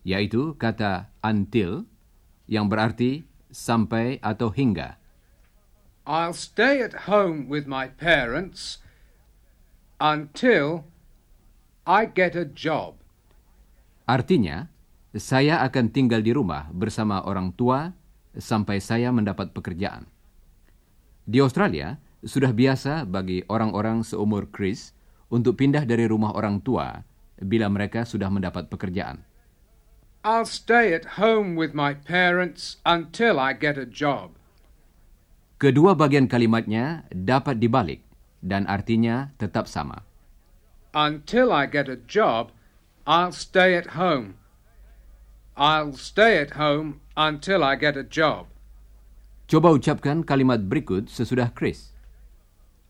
yaitu 0.00 0.56
kata 0.56 1.12
until 1.20 1.84
yang 2.48 2.72
berarti 2.72 3.28
sampai 3.52 4.16
atau 4.24 4.48
hingga. 4.48 4.96
I'll 6.08 6.32
stay 6.32 6.80
at 6.80 7.04
home 7.04 7.52
with 7.52 7.68
my 7.68 7.92
parents 7.92 8.80
until 10.00 10.88
I 11.84 12.08
get 12.08 12.32
a 12.32 12.48
job. 12.48 12.96
Artinya, 14.08 14.72
saya 15.12 15.60
akan 15.68 15.92
tinggal 15.92 16.24
di 16.24 16.32
rumah 16.32 16.72
bersama 16.72 17.20
orang 17.28 17.52
tua 17.52 18.00
sampai 18.36 18.80
saya 18.80 19.12
mendapat 19.12 19.52
pekerjaan. 19.52 20.08
Di 21.22 21.38
Australia, 21.38 22.00
sudah 22.22 22.54
biasa 22.54 23.02
bagi 23.04 23.42
orang-orang 23.50 24.06
seumur 24.06 24.50
Chris 24.50 24.94
untuk 25.26 25.58
pindah 25.58 25.82
dari 25.82 26.06
rumah 26.06 26.34
orang 26.38 26.62
tua 26.62 27.02
bila 27.42 27.66
mereka 27.66 28.06
sudah 28.06 28.30
mendapat 28.30 28.70
pekerjaan. 28.70 29.26
I'll 30.22 30.46
stay 30.46 30.94
at 30.94 31.18
home 31.18 31.58
with 31.58 31.74
my 31.74 31.98
parents 31.98 32.78
until 32.86 33.42
I 33.42 33.58
get 33.58 33.74
a 33.74 33.88
job. 33.88 34.38
Kedua 35.58 35.98
bagian 35.98 36.30
kalimatnya 36.30 37.10
dapat 37.10 37.58
dibalik 37.58 38.06
dan 38.38 38.70
artinya 38.70 39.34
tetap 39.42 39.66
sama. 39.66 40.06
Until 40.94 41.50
I 41.50 41.66
get 41.66 41.90
a 41.90 41.98
job, 41.98 42.54
I'll 43.02 43.34
stay 43.34 43.74
at 43.74 43.98
home. 43.98 44.38
I'll 45.58 45.94
stay 45.98 46.38
at 46.38 46.54
home 46.54 47.01
until 47.16 47.60
I 47.64 47.76
get 47.76 47.96
a 47.96 48.06
job. 48.06 48.48
Coba 49.50 49.74
ucapkan 49.76 50.24
kalimat 50.24 50.64
berikut 50.64 51.12
sesudah 51.12 51.52
Chris. 51.52 51.92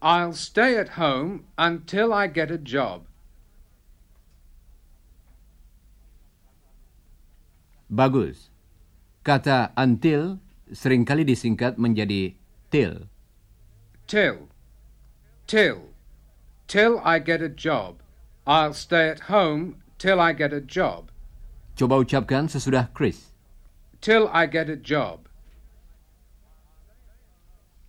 I'll 0.02 0.35
stay 0.35 0.79
at 0.79 0.99
home 0.99 1.47
until 1.59 2.11
I 2.11 2.26
get 2.26 2.50
a 2.50 2.59
job. 2.59 3.07
Bagus. 7.91 8.50
Kata 9.23 9.71
until 9.79 10.43
sering 10.75 11.07
kali 11.07 11.23
disingkat 11.23 11.79
menjadi 11.79 12.35
till. 12.71 13.07
Till. 14.07 14.50
Till. 15.47 15.93
Till 16.67 16.99
I 17.02 17.19
get 17.23 17.43
a 17.43 17.52
job. 17.52 18.02
I'll 18.47 18.75
stay 18.75 19.07
at 19.07 19.31
home 19.31 19.83
till 20.02 20.19
I 20.19 20.35
get 20.35 20.50
a 20.50 20.62
job. 20.62 21.14
Coba 21.79 22.02
ucapkan 22.02 22.50
sesudah 22.50 22.91
Chris. 22.91 23.32
Till 24.03 24.27
I 24.35 24.51
get 24.51 24.67
a 24.67 24.75
job. 24.75 25.31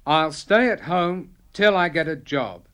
I'll 0.05 0.31
stay 0.31 0.69
at 0.69 0.85
home 0.85 1.33
till 1.53 1.75
I 1.75 1.89
get 1.89 2.07
a 2.07 2.15
job. 2.15 2.69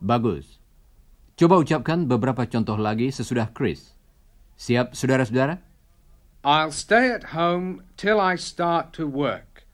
Bagus. 0.00 0.62
Coba 1.34 1.60
ucapkan 1.60 2.06
beberapa 2.06 2.46
contoh 2.46 2.78
lagi 2.78 3.10
sesudah 3.10 3.50
Chris. 3.50 3.92
Siap, 4.60 4.92
saudara-saudara? 4.94 5.58
I'll 6.44 6.72
stay 6.72 7.10
at 7.12 7.32
home 7.32 7.84
till 7.96 8.20
I 8.20 8.36
start 8.36 8.92
to 8.96 9.04
work. 9.08 9.64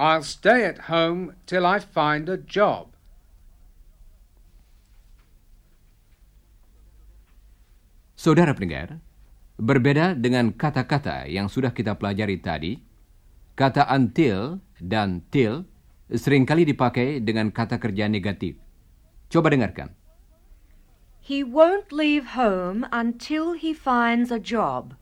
I'll 0.00 0.24
stay 0.24 0.64
at 0.64 0.88
home 0.88 1.36
till 1.46 1.66
I 1.66 1.78
find 1.78 2.30
a 2.30 2.38
job. 2.38 2.89
Saudara 8.20 8.52
pendengar, 8.52 9.00
berbeda 9.56 10.12
dengan 10.12 10.52
kata-kata 10.52 11.24
yang 11.24 11.48
sudah 11.48 11.72
kita 11.72 11.96
pelajari 11.96 12.36
tadi, 12.36 12.76
kata 13.56 13.88
until 13.88 14.60
dan 14.76 15.24
till 15.32 15.64
sering 16.12 16.44
kali 16.44 16.68
dipakai 16.68 17.24
dengan 17.24 17.48
kata 17.48 17.80
kerja 17.80 18.12
negatif. 18.12 18.60
Coba 19.32 19.48
dengarkan. 19.48 19.96
He 21.24 21.40
won't 21.40 21.96
leave 21.96 22.36
home 22.36 22.84
until 22.92 23.56
he 23.56 23.72
finds 23.72 24.28
a 24.28 24.36
job. 24.36 25.00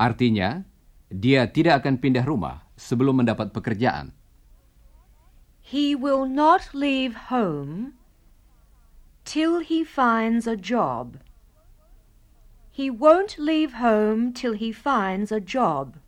Artinya, 0.00 0.64
dia 1.12 1.52
tidak 1.52 1.84
akan 1.84 2.00
pindah 2.00 2.24
rumah 2.24 2.64
sebelum 2.80 3.20
mendapat 3.20 3.52
pekerjaan. 3.52 4.16
He 5.60 5.92
will 5.92 6.24
not 6.24 6.72
leave 6.72 7.28
home 7.28 8.00
till 9.28 9.60
he 9.60 9.84
finds 9.84 10.48
a 10.48 10.56
job. 10.56 11.20
He 12.78 12.94
won't 12.94 13.42
leave 13.42 13.82
home 13.82 14.30
till 14.30 14.54
he 14.54 14.70
finds 14.70 15.34
a 15.34 15.42
job. 15.42 15.98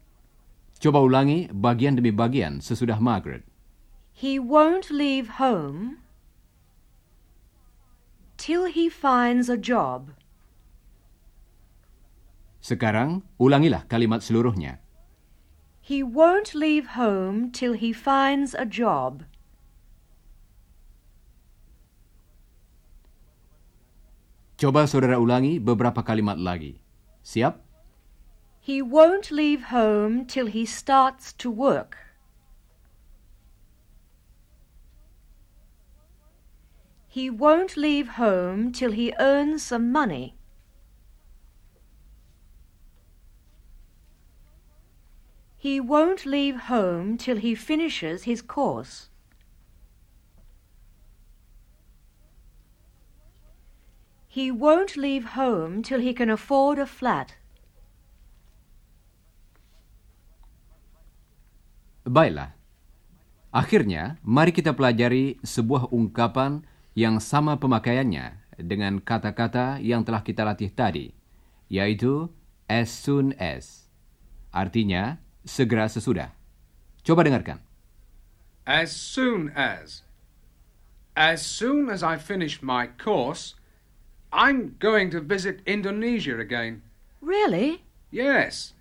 Coba 0.79 1.03
ulangi 1.03 1.51
bagian 1.51 1.99
demi 1.99 2.15
bagian 2.15 2.63
sesudah 2.63 3.03
Margaret. 3.03 3.43
He 4.15 4.39
won't 4.39 4.87
leave 4.87 5.43
home 5.43 5.99
till 8.39 8.71
he 8.71 8.87
finds 8.87 9.51
a 9.51 9.59
job. 9.59 10.15
Sekarang, 12.63 13.27
ulangilah 13.43 13.91
kalimat 13.91 14.23
seluruhnya. 14.23 14.79
He 15.83 16.07
won't 16.07 16.55
leave 16.55 16.95
home 16.95 17.51
till 17.51 17.75
he 17.75 17.91
finds 17.91 18.55
a 18.55 18.63
job. 18.63 19.27
Coba 24.61 24.85
saudara 24.85 25.17
ulangi 25.17 25.57
beberapa 25.57 26.05
kalimat 26.05 26.37
lagi. 26.37 26.77
Siap? 27.25 27.65
He 28.61 28.85
won't 28.85 29.33
leave 29.33 29.73
home 29.73 30.29
till 30.29 30.53
he 30.53 30.69
starts 30.69 31.33
to 31.41 31.49
work. 31.49 31.97
He 37.09 37.33
won't 37.33 37.81
leave 37.81 38.21
home 38.21 38.69
till 38.69 38.93
he 38.93 39.17
earns 39.17 39.65
some 39.65 39.89
money. 39.89 40.37
He 45.57 45.81
won't 45.81 46.29
leave 46.29 46.69
home 46.69 47.17
till 47.17 47.41
he 47.41 47.57
finishes 47.57 48.29
his 48.29 48.45
course. 48.45 49.10
He 54.31 54.55
won't 54.55 54.95
leave 54.95 55.35
home 55.35 55.83
till 55.83 55.99
he 55.99 56.15
can 56.15 56.31
afford 56.31 56.79
a 56.79 56.87
flat. 56.87 57.35
Baiklah. 62.07 62.55
Akhirnya, 63.51 64.23
mari 64.23 64.55
kita 64.55 64.71
pelajari 64.71 65.43
sebuah 65.43 65.91
ungkapan 65.91 66.63
yang 66.95 67.19
sama 67.19 67.59
pemakaiannya 67.59 68.39
dengan 68.63 69.03
kata-kata 69.03 69.83
yang 69.83 70.07
telah 70.07 70.23
kita 70.23 70.47
latih 70.47 70.71
tadi, 70.71 71.11
yaitu 71.67 72.31
as 72.71 72.87
soon 72.87 73.35
as. 73.35 73.91
Artinya, 74.55 75.19
segera 75.43 75.91
sesudah. 75.91 76.31
Coba 77.03 77.27
dengarkan. 77.27 77.59
As 78.63 78.95
soon 78.95 79.51
as. 79.59 80.07
As 81.19 81.43
soon 81.43 81.91
as 81.91 82.07
I 82.07 82.15
finish 82.15 82.63
my 82.63 82.87
course, 82.95 83.59
I'm 84.33 84.77
going 84.79 85.11
to 85.11 85.21
visit 85.21 85.61
Indonesia 85.67 86.39
again. 86.39 86.83
Really? 87.21 87.83
Yes. 88.11 88.75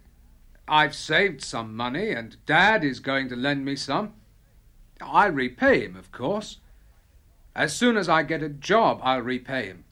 I've 0.67 0.93
saved 0.93 1.41
some 1.41 1.75
money, 1.75 2.11
and 2.11 2.37
Dad 2.45 2.83
is 2.83 2.99
going 2.99 3.29
to 3.29 3.35
lend 3.35 3.65
me 3.65 3.75
some. 3.75 4.13
I'll 5.01 5.31
repay 5.31 5.81
him, 5.81 5.95
of 5.95 6.11
course. 6.11 6.59
As 7.55 7.75
soon 7.75 7.97
as 7.97 8.07
I 8.07 8.23
get 8.23 8.43
a 8.43 8.49
job, 8.49 8.99
I'll 9.03 9.21
repay 9.21 9.65
him. 9.65 9.85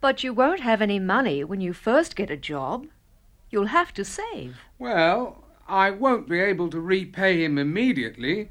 But 0.00 0.22
you 0.22 0.34
won't 0.34 0.60
have 0.60 0.82
any 0.82 0.98
money 0.98 1.44
when 1.44 1.60
you 1.60 1.72
first 1.72 2.16
get 2.16 2.30
a 2.30 2.36
job. 2.36 2.86
You'll 3.50 3.66
have 3.66 3.92
to 3.94 4.04
save. 4.04 4.58
Well, 4.78 5.44
I 5.66 5.90
won't 5.90 6.28
be 6.28 6.40
able 6.40 6.68
to 6.70 6.80
repay 6.80 7.44
him 7.44 7.58
immediately, 7.58 8.50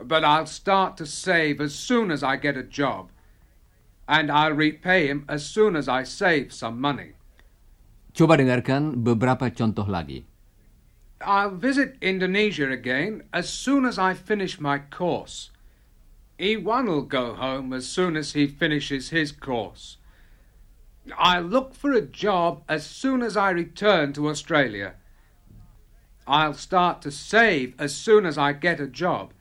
but 0.00 0.24
I'll 0.24 0.46
start 0.46 0.96
to 0.96 1.06
save 1.06 1.60
as 1.60 1.74
soon 1.74 2.10
as 2.10 2.22
I 2.22 2.36
get 2.36 2.56
a 2.56 2.62
job. 2.62 3.10
And 4.12 4.28
I'll 4.28 4.52
repay 4.52 5.08
him 5.08 5.24
as 5.24 5.40
soon 5.40 5.72
as 5.72 5.88
I 5.88 6.04
save 6.04 6.52
some 6.52 6.76
money. 6.76 7.16
Coba 8.12 8.36
dengarkan 8.36 9.00
beberapa 9.00 9.48
contoh 9.48 9.88
lagi. 9.88 10.28
I'll 11.24 11.56
visit 11.56 11.96
Indonesia 12.04 12.68
again 12.68 13.24
as 13.32 13.48
soon 13.48 13.88
as 13.88 13.96
I 13.96 14.12
finish 14.12 14.60
my 14.60 14.84
course. 14.84 15.48
Iwan 16.36 16.92
will 16.92 17.08
go 17.08 17.32
home 17.32 17.72
as 17.72 17.88
soon 17.88 18.20
as 18.20 18.36
he 18.36 18.44
finishes 18.44 19.08
his 19.08 19.32
course. 19.32 19.96
I'll 21.16 21.48
look 21.48 21.72
for 21.72 21.96
a 21.96 22.04
job 22.04 22.68
as 22.68 22.84
soon 22.84 23.22
as 23.24 23.32
I 23.32 23.48
return 23.48 24.12
to 24.12 24.28
Australia. 24.28 24.92
I'll 26.28 26.52
start 26.52 27.00
to 27.08 27.10
save 27.10 27.72
as 27.80 27.96
soon 27.96 28.28
as 28.28 28.36
I 28.36 28.52
get 28.52 28.76
a 28.76 28.86
job. 28.86 29.32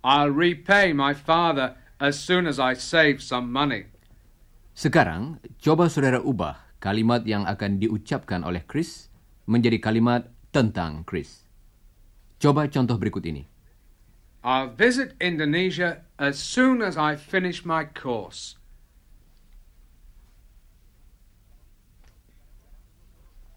I'll 0.00 0.32
repay 0.32 0.96
my 0.96 1.12
father 1.12 1.76
as 2.02 2.18
soon 2.18 2.50
as 2.50 2.58
I 2.58 2.74
save 2.74 3.22
some 3.22 3.54
money. 3.54 3.86
Sekarang, 4.74 5.38
coba 5.62 5.86
saudara 5.86 6.18
ubah 6.18 6.58
kalimat 6.82 7.22
yang 7.22 7.46
akan 7.46 7.78
diucapkan 7.78 8.42
oleh 8.42 8.66
Chris 8.66 9.06
menjadi 9.46 9.78
kalimat 9.78 10.26
tentang 10.50 11.06
Chris. 11.06 11.46
Coba 12.42 12.66
contoh 12.66 12.98
berikut 12.98 13.22
ini. 13.22 13.46
I'll 14.42 14.74
visit 14.74 15.14
Indonesia 15.22 16.02
as 16.18 16.42
soon 16.42 16.82
as 16.82 16.98
I 16.98 17.14
finish 17.14 17.62
my 17.62 17.86
course. 17.86 18.58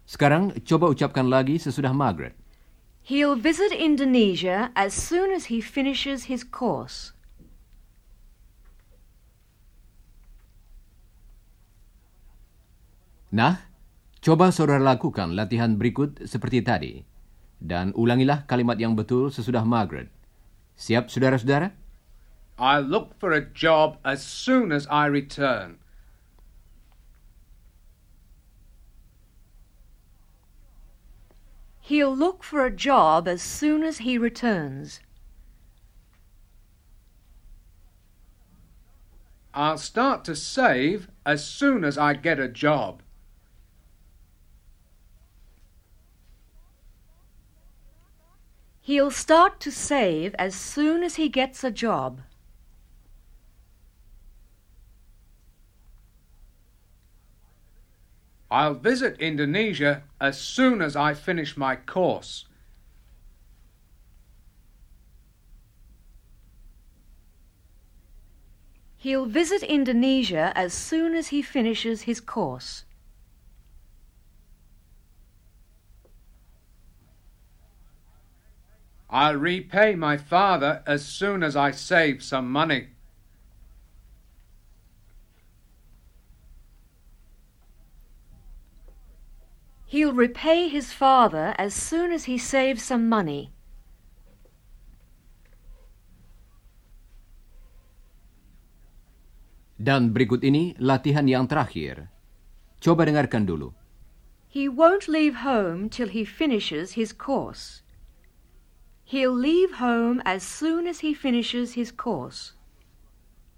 Sekarang 0.05 0.53
coba 0.61 0.93
ucapkan 0.93 1.25
lagi 1.25 1.57
sesudah 1.57 1.89
Margaret. 1.89 2.37
He'll 3.01 3.33
visit 3.33 3.73
Indonesia 3.73 4.69
as 4.77 4.93
soon 4.93 5.33
as 5.33 5.49
he 5.49 5.57
finishes 5.57 6.29
his 6.29 6.45
course. 6.45 7.14
Nah, 13.35 13.67
coba 14.23 14.47
saudara 14.47 14.79
lakukan 14.79 15.35
latihan 15.35 15.75
berikut 15.75 16.23
seperti 16.23 16.63
tadi. 16.63 17.03
Dan 17.59 17.91
ulangilah 17.91 18.47
kalimat 18.47 18.79
yang 18.79 18.95
betul 18.95 19.27
sesudah 19.27 19.67
Margaret. 19.67 20.07
Siap, 20.79 21.11
saudara-saudara? 21.11 21.75
I'll 22.55 22.87
look 22.87 23.19
for 23.19 23.35
a 23.35 23.43
job 23.43 23.99
as 24.07 24.23
soon 24.23 24.71
as 24.71 24.87
I 24.87 25.11
return. 25.11 25.83
He'll 31.83 32.15
look 32.15 32.39
for 32.39 32.63
a 32.63 32.71
job 32.71 33.27
as 33.27 33.43
soon 33.43 33.83
as 33.83 33.99
he 34.07 34.15
returns. 34.15 35.03
I'll 39.51 39.77
start 39.77 40.23
to 40.25 40.39
save 40.39 41.11
as 41.27 41.43
soon 41.43 41.83
as 41.83 41.99
I 41.99 42.15
get 42.15 42.39
a 42.39 42.47
job. 42.47 43.04
He'll 48.85 49.09
start 49.09 49.59
to 49.61 49.71
save 49.71 50.35
as 50.35 50.53
soon 50.53 51.01
as 51.01 51.15
he 51.15 51.27
gets 51.27 51.63
a 51.63 51.71
job. 51.71 52.21
I'll 58.51 58.75
visit 58.75 59.19
Indonesia 59.19 60.03
as 60.21 60.39
soon 60.39 60.83
as 60.83 60.95
I 60.95 61.15
finish 61.15 61.57
my 61.57 61.75
course. 61.75 62.45
He'll 68.97 69.25
visit 69.25 69.63
Indonesia 69.63 70.53
as 70.55 70.75
soon 70.75 71.15
as 71.15 71.29
he 71.29 71.41
finishes 71.41 72.03
his 72.03 72.21
course. 72.21 72.85
I'll 79.15 79.39
repay 79.39 79.95
my 79.95 80.19
father 80.19 80.83
as 80.83 81.07
soon 81.07 81.39
as 81.39 81.55
I 81.55 81.71
save 81.71 82.19
some 82.19 82.51
money. 82.51 82.91
He'll 89.87 90.11
repay 90.11 90.67
his 90.67 90.91
father 90.91 91.55
as 91.55 91.71
soon 91.71 92.11
as 92.11 92.27
he 92.27 92.35
saves 92.35 92.83
some 92.83 93.07
money. 93.07 93.55
Dan 99.79 100.11
berikut 100.11 100.43
ini 100.43 100.75
latihan 100.75 101.23
yang 101.23 101.47
terakhir. 101.47 102.11
Coba 102.83 103.07
dengarkan 103.07 103.47
dulu. 103.47 103.71
He 104.51 104.67
won't 104.67 105.07
leave 105.07 105.39
home 105.39 105.87
till 105.87 106.11
he 106.11 106.27
finishes 106.27 106.99
his 106.99 107.15
course. 107.15 107.84
He'll 109.05 109.37
leave 109.37 109.77
home 109.77 110.17
as 110.25 110.41
soon 110.41 110.89
as 110.89 111.05
he 111.05 111.13
finishes 111.13 111.77
his 111.77 111.93
course. 111.93 112.57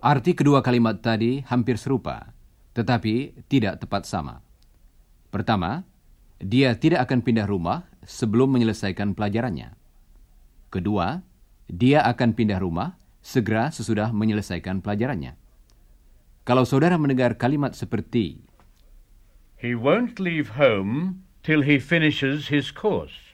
Arti 0.03 0.35
kedua 0.35 0.59
kalimat 0.59 0.99
tadi 0.99 1.39
hampir 1.47 1.79
serupa, 1.79 2.35
tetapi 2.75 3.47
tidak 3.47 3.79
tepat 3.79 4.03
sama. 4.03 4.43
Pertama, 5.31 5.87
dia 6.43 6.75
tidak 6.75 7.07
akan 7.07 7.23
pindah 7.23 7.47
rumah 7.47 7.87
sebelum 8.03 8.51
menyelesaikan 8.59 9.15
pelajarannya. 9.15 9.71
Kedua, 10.67 11.23
dia 11.71 12.03
akan 12.03 12.35
pindah 12.35 12.59
rumah 12.59 12.99
segera 13.23 13.71
sesudah 13.71 14.11
menyelesaikan 14.11 14.83
pelajarannya. 14.83 15.39
Kalau 16.43 16.67
saudara 16.67 16.99
mendengar 16.99 17.39
kalimat 17.39 17.75
seperti 17.75 18.43
He 19.57 19.73
won't 19.73 20.19
leave 20.21 20.59
home 20.59 21.25
till 21.41 21.65
he 21.65 21.79
finishes 21.79 22.53
his 22.53 22.69
course. 22.69 23.26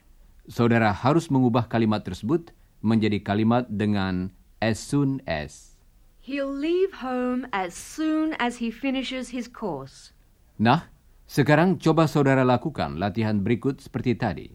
Saudara 0.47 0.91
harus 0.91 1.31
mengubah 1.31 1.67
kalimat 1.71 2.03
tersebut 2.03 2.51
menjadi 2.83 3.23
kalimat 3.23 3.67
dengan 3.71 4.31
as 4.59 4.79
soon 4.79 5.23
as. 5.23 5.75
He'll 6.23 6.51
leave 6.51 7.03
home 7.03 7.47
as 7.51 7.75
soon 7.75 8.31
as 8.39 8.63
he 8.63 8.71
finishes 8.71 9.35
his 9.35 9.51
course. 9.51 10.15
Nah, 10.55 10.87
sekarang 11.27 11.79
coba 11.83 12.07
saudara 12.07 12.47
lakukan 12.47 12.95
latihan 12.95 13.43
berikut 13.43 13.83
seperti 13.83 14.15
tadi. 14.15 14.47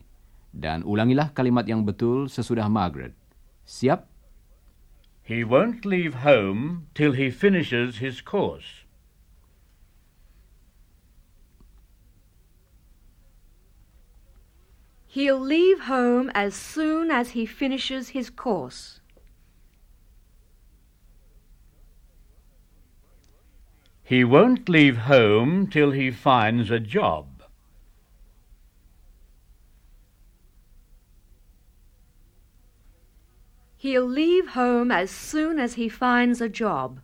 Dan 0.49 0.81
ulangilah 0.81 1.37
kalimat 1.37 1.69
yang 1.69 1.85
betul 1.85 2.25
sesudah 2.33 2.73
Margaret. 2.73 3.13
Siap? 3.69 4.09
He 5.29 5.45
won't 5.45 5.85
leave 5.85 6.25
home 6.25 6.89
till 6.97 7.13
he 7.13 7.29
finishes 7.29 8.01
his 8.01 8.25
course. 8.25 8.88
He'll 15.19 15.41
leave 15.41 15.81
home 15.81 16.31
as 16.33 16.55
soon 16.55 17.11
as 17.11 17.31
he 17.31 17.45
finishes 17.45 18.11
his 18.11 18.31
course. 18.31 19.01
He 24.05 24.23
won't 24.23 24.69
leave 24.69 24.97
home 24.97 25.67
till 25.67 25.91
he 25.91 26.13
finds 26.13 26.71
a 26.71 26.79
job. 26.79 27.43
He'll 33.77 34.07
leave 34.07 34.51
home 34.51 34.93
as 34.93 35.11
soon 35.11 35.59
as 35.59 35.75
he 35.75 35.89
finds 35.89 36.41
a 36.41 36.49
job. 36.49 37.01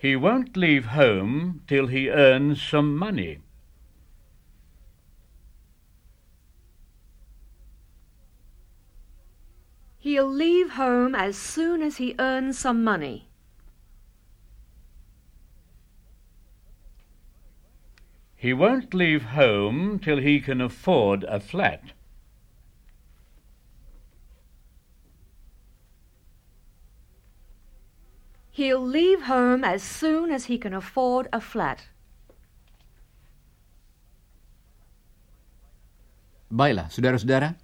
He 0.00 0.16
won't 0.16 0.56
leave 0.56 0.86
home 0.86 1.60
till 1.66 1.88
he 1.88 2.08
earns 2.08 2.62
some 2.62 2.96
money. 2.96 3.40
He'll 9.98 10.30
leave 10.30 10.70
home 10.70 11.14
as 11.14 11.36
soon 11.36 11.82
as 11.82 11.98
he 11.98 12.14
earns 12.18 12.58
some 12.58 12.82
money. 12.82 13.28
He 18.34 18.54
won't 18.54 18.94
leave 18.94 19.24
home 19.24 19.98
till 19.98 20.16
he 20.16 20.40
can 20.40 20.62
afford 20.62 21.24
a 21.24 21.40
flat. 21.40 21.92
He'll 28.60 28.86
leave 28.86 29.22
home 29.22 29.64
as 29.64 29.82
soon 29.82 30.30
as 30.30 30.44
he 30.44 30.58
can 30.58 30.74
afford 30.74 31.28
a 31.32 31.40
flat. 31.40 31.88
Baiklah, 36.52 36.92
saudara-saudara. 36.92 37.56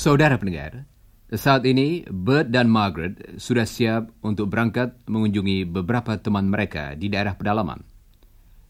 Saudara 0.00 0.40
pendengar, 0.40 0.88
saat 1.28 1.60
ini 1.68 2.08
Bert 2.08 2.48
dan 2.48 2.72
Margaret 2.72 3.36
sudah 3.36 3.68
siap 3.68 4.08
untuk 4.24 4.48
berangkat 4.48 4.96
mengunjungi 5.04 5.68
beberapa 5.68 6.16
teman 6.16 6.48
mereka 6.48 6.96
di 6.96 7.12
daerah 7.12 7.36
pedalaman. 7.36 7.84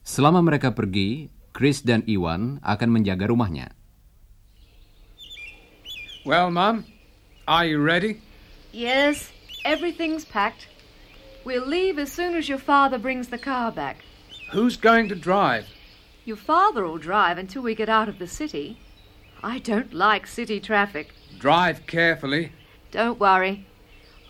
Selama 0.03 0.43
mereka 0.43 0.75
pergi, 0.75 1.31
Chris 1.55 1.87
dan 1.87 2.03
Iwan 2.11 2.59
akan 2.67 2.91
menjaga 2.91 3.31
rumahnya. 3.31 3.71
Well, 6.27 6.51
Mum, 6.51 6.83
are 7.47 7.63
you 7.63 7.79
ready? 7.79 8.19
Yes, 8.75 9.31
everything's 9.63 10.27
packed. 10.27 10.67
We'll 11.47 11.63
leave 11.63 12.03
as 12.03 12.11
soon 12.11 12.35
as 12.35 12.51
your 12.51 12.59
father 12.59 12.99
brings 12.99 13.31
the 13.31 13.39
car 13.39 13.71
back. 13.71 14.03
Who's 14.51 14.75
going 14.75 15.07
to 15.15 15.15
drive? 15.15 15.71
Your 16.27 16.43
father 16.43 16.83
will 16.83 16.99
drive 16.99 17.39
until 17.39 17.63
we 17.63 17.79
get 17.79 17.87
out 17.87 18.11
of 18.11 18.19
the 18.19 18.27
city. 18.27 18.83
I 19.43 19.59
don't 19.59 19.93
like 19.93 20.27
city 20.27 20.61
traffic. 20.61 21.09
Drive 21.39 21.87
carefully. 21.87 22.53
Don't 22.91 23.19
worry. 23.19 23.67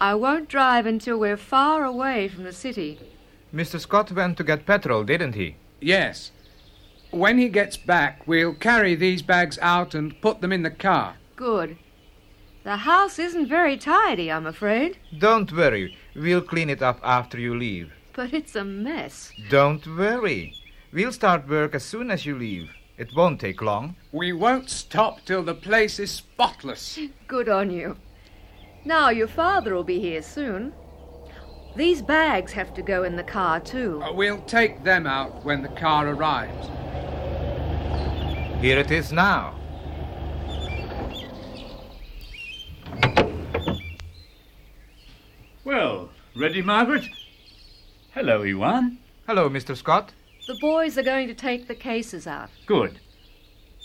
I 0.01 0.15
won't 0.15 0.49
drive 0.49 0.87
until 0.87 1.19
we're 1.19 1.37
far 1.37 1.85
away 1.85 2.29
from 2.29 2.45
the 2.45 2.53
city. 2.53 2.99
Mr. 3.55 3.81
Scott 3.81 4.13
went 4.13 4.37
to 4.39 4.45
get 4.45 4.67
petrol, 4.67 5.05
didn't 5.05 5.35
he? 5.35 5.57
Yes. 5.81 6.31
When 7.11 7.39
he 7.39 7.49
gets 7.49 7.77
back, 7.77 8.27
we'll 8.27 8.55
carry 8.55 8.95
these 8.95 9.23
bags 9.23 9.59
out 9.61 9.95
and 9.95 10.21
put 10.23 10.41
them 10.41 10.53
in 10.53 10.63
the 10.63 10.71
car. 10.71 11.17
Good. 11.35 11.77
The 12.63 12.77
house 12.77 13.19
isn't 13.19 13.49
very 13.49 13.77
tidy, 13.77 14.31
I'm 14.31 14.47
afraid, 14.47 14.99
Don't 15.19 15.51
worry. 15.51 15.97
We'll 16.15 16.43
clean 16.43 16.69
it 16.71 16.83
up 16.83 17.01
after 17.03 17.39
you 17.41 17.55
leave. 17.59 17.91
but 18.15 18.33
it's 18.35 18.55
a 18.55 18.65
mess. 18.65 19.33
Don't 19.49 19.87
worry. 19.87 20.55
We'll 20.93 21.13
start 21.13 21.49
work 21.49 21.75
as 21.75 21.85
soon 21.85 22.11
as 22.11 22.27
you 22.27 22.37
leave. 22.37 22.71
It 23.01 23.17
won't 23.17 23.41
take 23.41 23.63
long. 23.63 23.97
We 24.13 24.35
won't 24.35 24.69
stop 24.69 25.25
till 25.25 25.43
the 25.43 25.55
place 25.55 25.99
is 25.99 26.11
spotless. 26.11 26.99
Good 27.27 27.49
on 27.49 27.71
you. 27.71 27.97
Now 28.85 29.09
your 29.09 29.27
father 29.27 29.75
will 29.75 29.85
be 29.85 29.99
here 29.99 30.21
soon. 30.21 30.75
These 31.77 32.03
bags 32.03 32.53
have 32.53 32.75
to 32.75 32.83
go 32.83 33.05
in 33.05 33.17
the 33.17 33.23
car, 33.25 33.59
too. 33.59 34.03
Uh, 34.03 34.13
We'll 34.13 34.43
take 34.43 34.85
them 34.85 35.07
out 35.07 35.43
when 35.47 35.63
the 35.63 35.71
car 35.71 36.09
arrives. 36.09 36.69
Here 38.61 38.79
it 38.79 38.91
is 38.91 39.13
now. 39.13 39.55
Well, 45.65 46.11
ready, 46.37 46.61
Margaret? 46.61 47.05
Hello, 48.11 48.43
Iwan. 48.43 48.99
Hello, 49.27 49.49
Mr. 49.49 49.75
Scott. 49.75 50.13
The 50.51 50.57
boys 50.57 50.99
are 50.99 51.05
going 51.05 51.29
to 51.29 51.35
take 51.35 51.69
the 51.69 51.77
cases 51.77 52.27
out. 52.27 52.51
Good. 52.67 52.99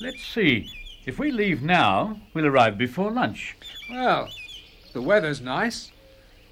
Let's 0.02 0.26
see. 0.26 0.68
If 1.06 1.20
we 1.20 1.30
leave 1.30 1.62
now, 1.62 2.20
we'll 2.34 2.48
arrive 2.48 2.76
before 2.76 3.12
lunch. 3.12 3.56
Well, 3.88 4.30
the 4.92 5.04
weather's 5.04 5.42
nice. 5.42 5.92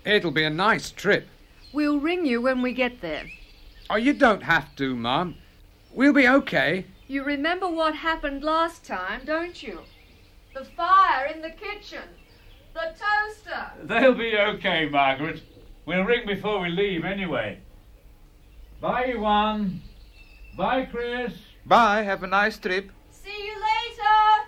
It'll 0.05 0.29
be 0.29 0.43
a 0.43 0.51
nice 0.51 0.91
trip. 0.91 1.27
We'll 1.73 1.99
ring 1.99 2.27
you 2.27 2.43
when 2.43 2.61
we 2.61 2.73
get 2.73 3.01
there. 3.01 3.25
Oh, 3.89 3.95
you 3.95 4.13
don't 4.13 4.43
have 4.43 4.75
to, 4.75 4.95
Mum. 4.95 5.33
We'll 5.91 6.13
be 6.13 6.27
okay. 6.27 6.85
You 7.07 7.23
remember 7.23 7.67
what 7.67 7.95
happened 7.95 8.43
last 8.43 8.85
time, 8.85 9.21
don't 9.25 9.63
you? 9.63 9.79
The 10.53 10.65
fire 10.77 11.25
in 11.25 11.41
the 11.41 11.49
kitchen. 11.49 12.07
The 12.75 12.93
toaster. 13.01 13.71
They'll 13.81 14.13
be 14.13 14.37
okay, 14.37 14.87
Margaret. 14.87 15.41
We'll 15.87 16.03
ring 16.03 16.27
before 16.27 16.59
we 16.59 16.69
leave 16.69 17.03
anyway. 17.03 17.57
Bye, 18.79 19.13
Iwan. 19.15 19.81
Bye, 20.55 20.85
Chris. 20.85 21.33
Bye. 21.65 22.03
Have 22.03 22.21
a 22.23 22.27
nice 22.27 22.59
trip. 22.59 22.91
See 23.09 23.45
you 23.47 23.55
later. 23.55 24.43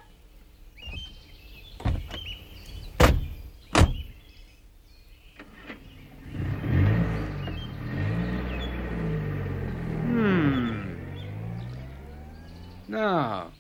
Hmm. 10.04 10.94
Now, 12.88 13.52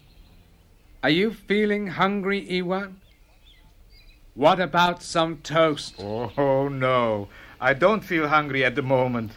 are 1.01 1.10
you 1.10 1.31
feeling 1.34 1.88
hungry, 1.88 2.47
Iwan? 2.60 3.01
What 4.36 4.60
about 4.60 5.01
some 5.01 5.38
toast? 5.38 5.95
Oh, 5.97 6.67
no. 6.67 7.29
I 7.60 7.73
don't 7.73 8.01
feel 8.01 8.27
hungry 8.27 8.63
at 8.63 8.75
the 8.75 8.84
moment. 8.84 9.31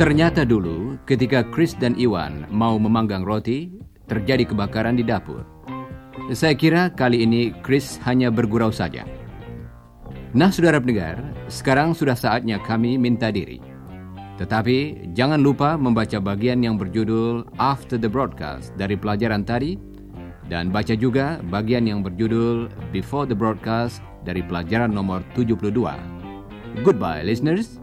Ternyata 0.00 0.48
dulu, 0.48 0.96
ketika 1.04 1.44
Chris 1.52 1.76
dan 1.76 1.92
Iwan 1.92 2.48
mau 2.48 2.80
memanggang 2.80 3.20
roti, 3.20 3.68
terjadi 4.08 4.48
kebakaran 4.48 4.96
di 4.96 5.04
dapur. 5.04 5.44
Saya 6.32 6.56
kira 6.56 6.88
kali 6.88 7.20
ini 7.20 7.52
Chris 7.60 8.00
hanya 8.08 8.32
bergurau 8.32 8.72
saja. 8.72 9.04
Nah, 10.32 10.48
saudara 10.48 10.80
pendengar, 10.80 11.20
sekarang 11.52 11.92
sudah 11.92 12.16
saatnya 12.16 12.56
kami 12.64 12.96
minta 12.96 13.28
diri. 13.28 13.60
Tetapi 14.40 15.12
jangan 15.12 15.44
lupa 15.44 15.76
membaca 15.76 16.16
bagian 16.16 16.64
yang 16.64 16.80
berjudul 16.80 17.44
After 17.60 18.00
the 18.00 18.08
Broadcast 18.08 18.72
dari 18.80 18.96
pelajaran 18.96 19.44
tadi 19.44 19.76
dan 20.48 20.72
baca 20.72 20.96
juga 20.96 21.44
bagian 21.52 21.84
yang 21.84 22.00
berjudul 22.00 22.72
Before 22.88 23.28
the 23.28 23.36
Broadcast 23.36 24.00
dari 24.24 24.40
pelajaran 24.40 24.96
nomor 24.96 25.20
72. 25.36 25.60
Goodbye, 26.88 27.20
listeners. 27.20 27.76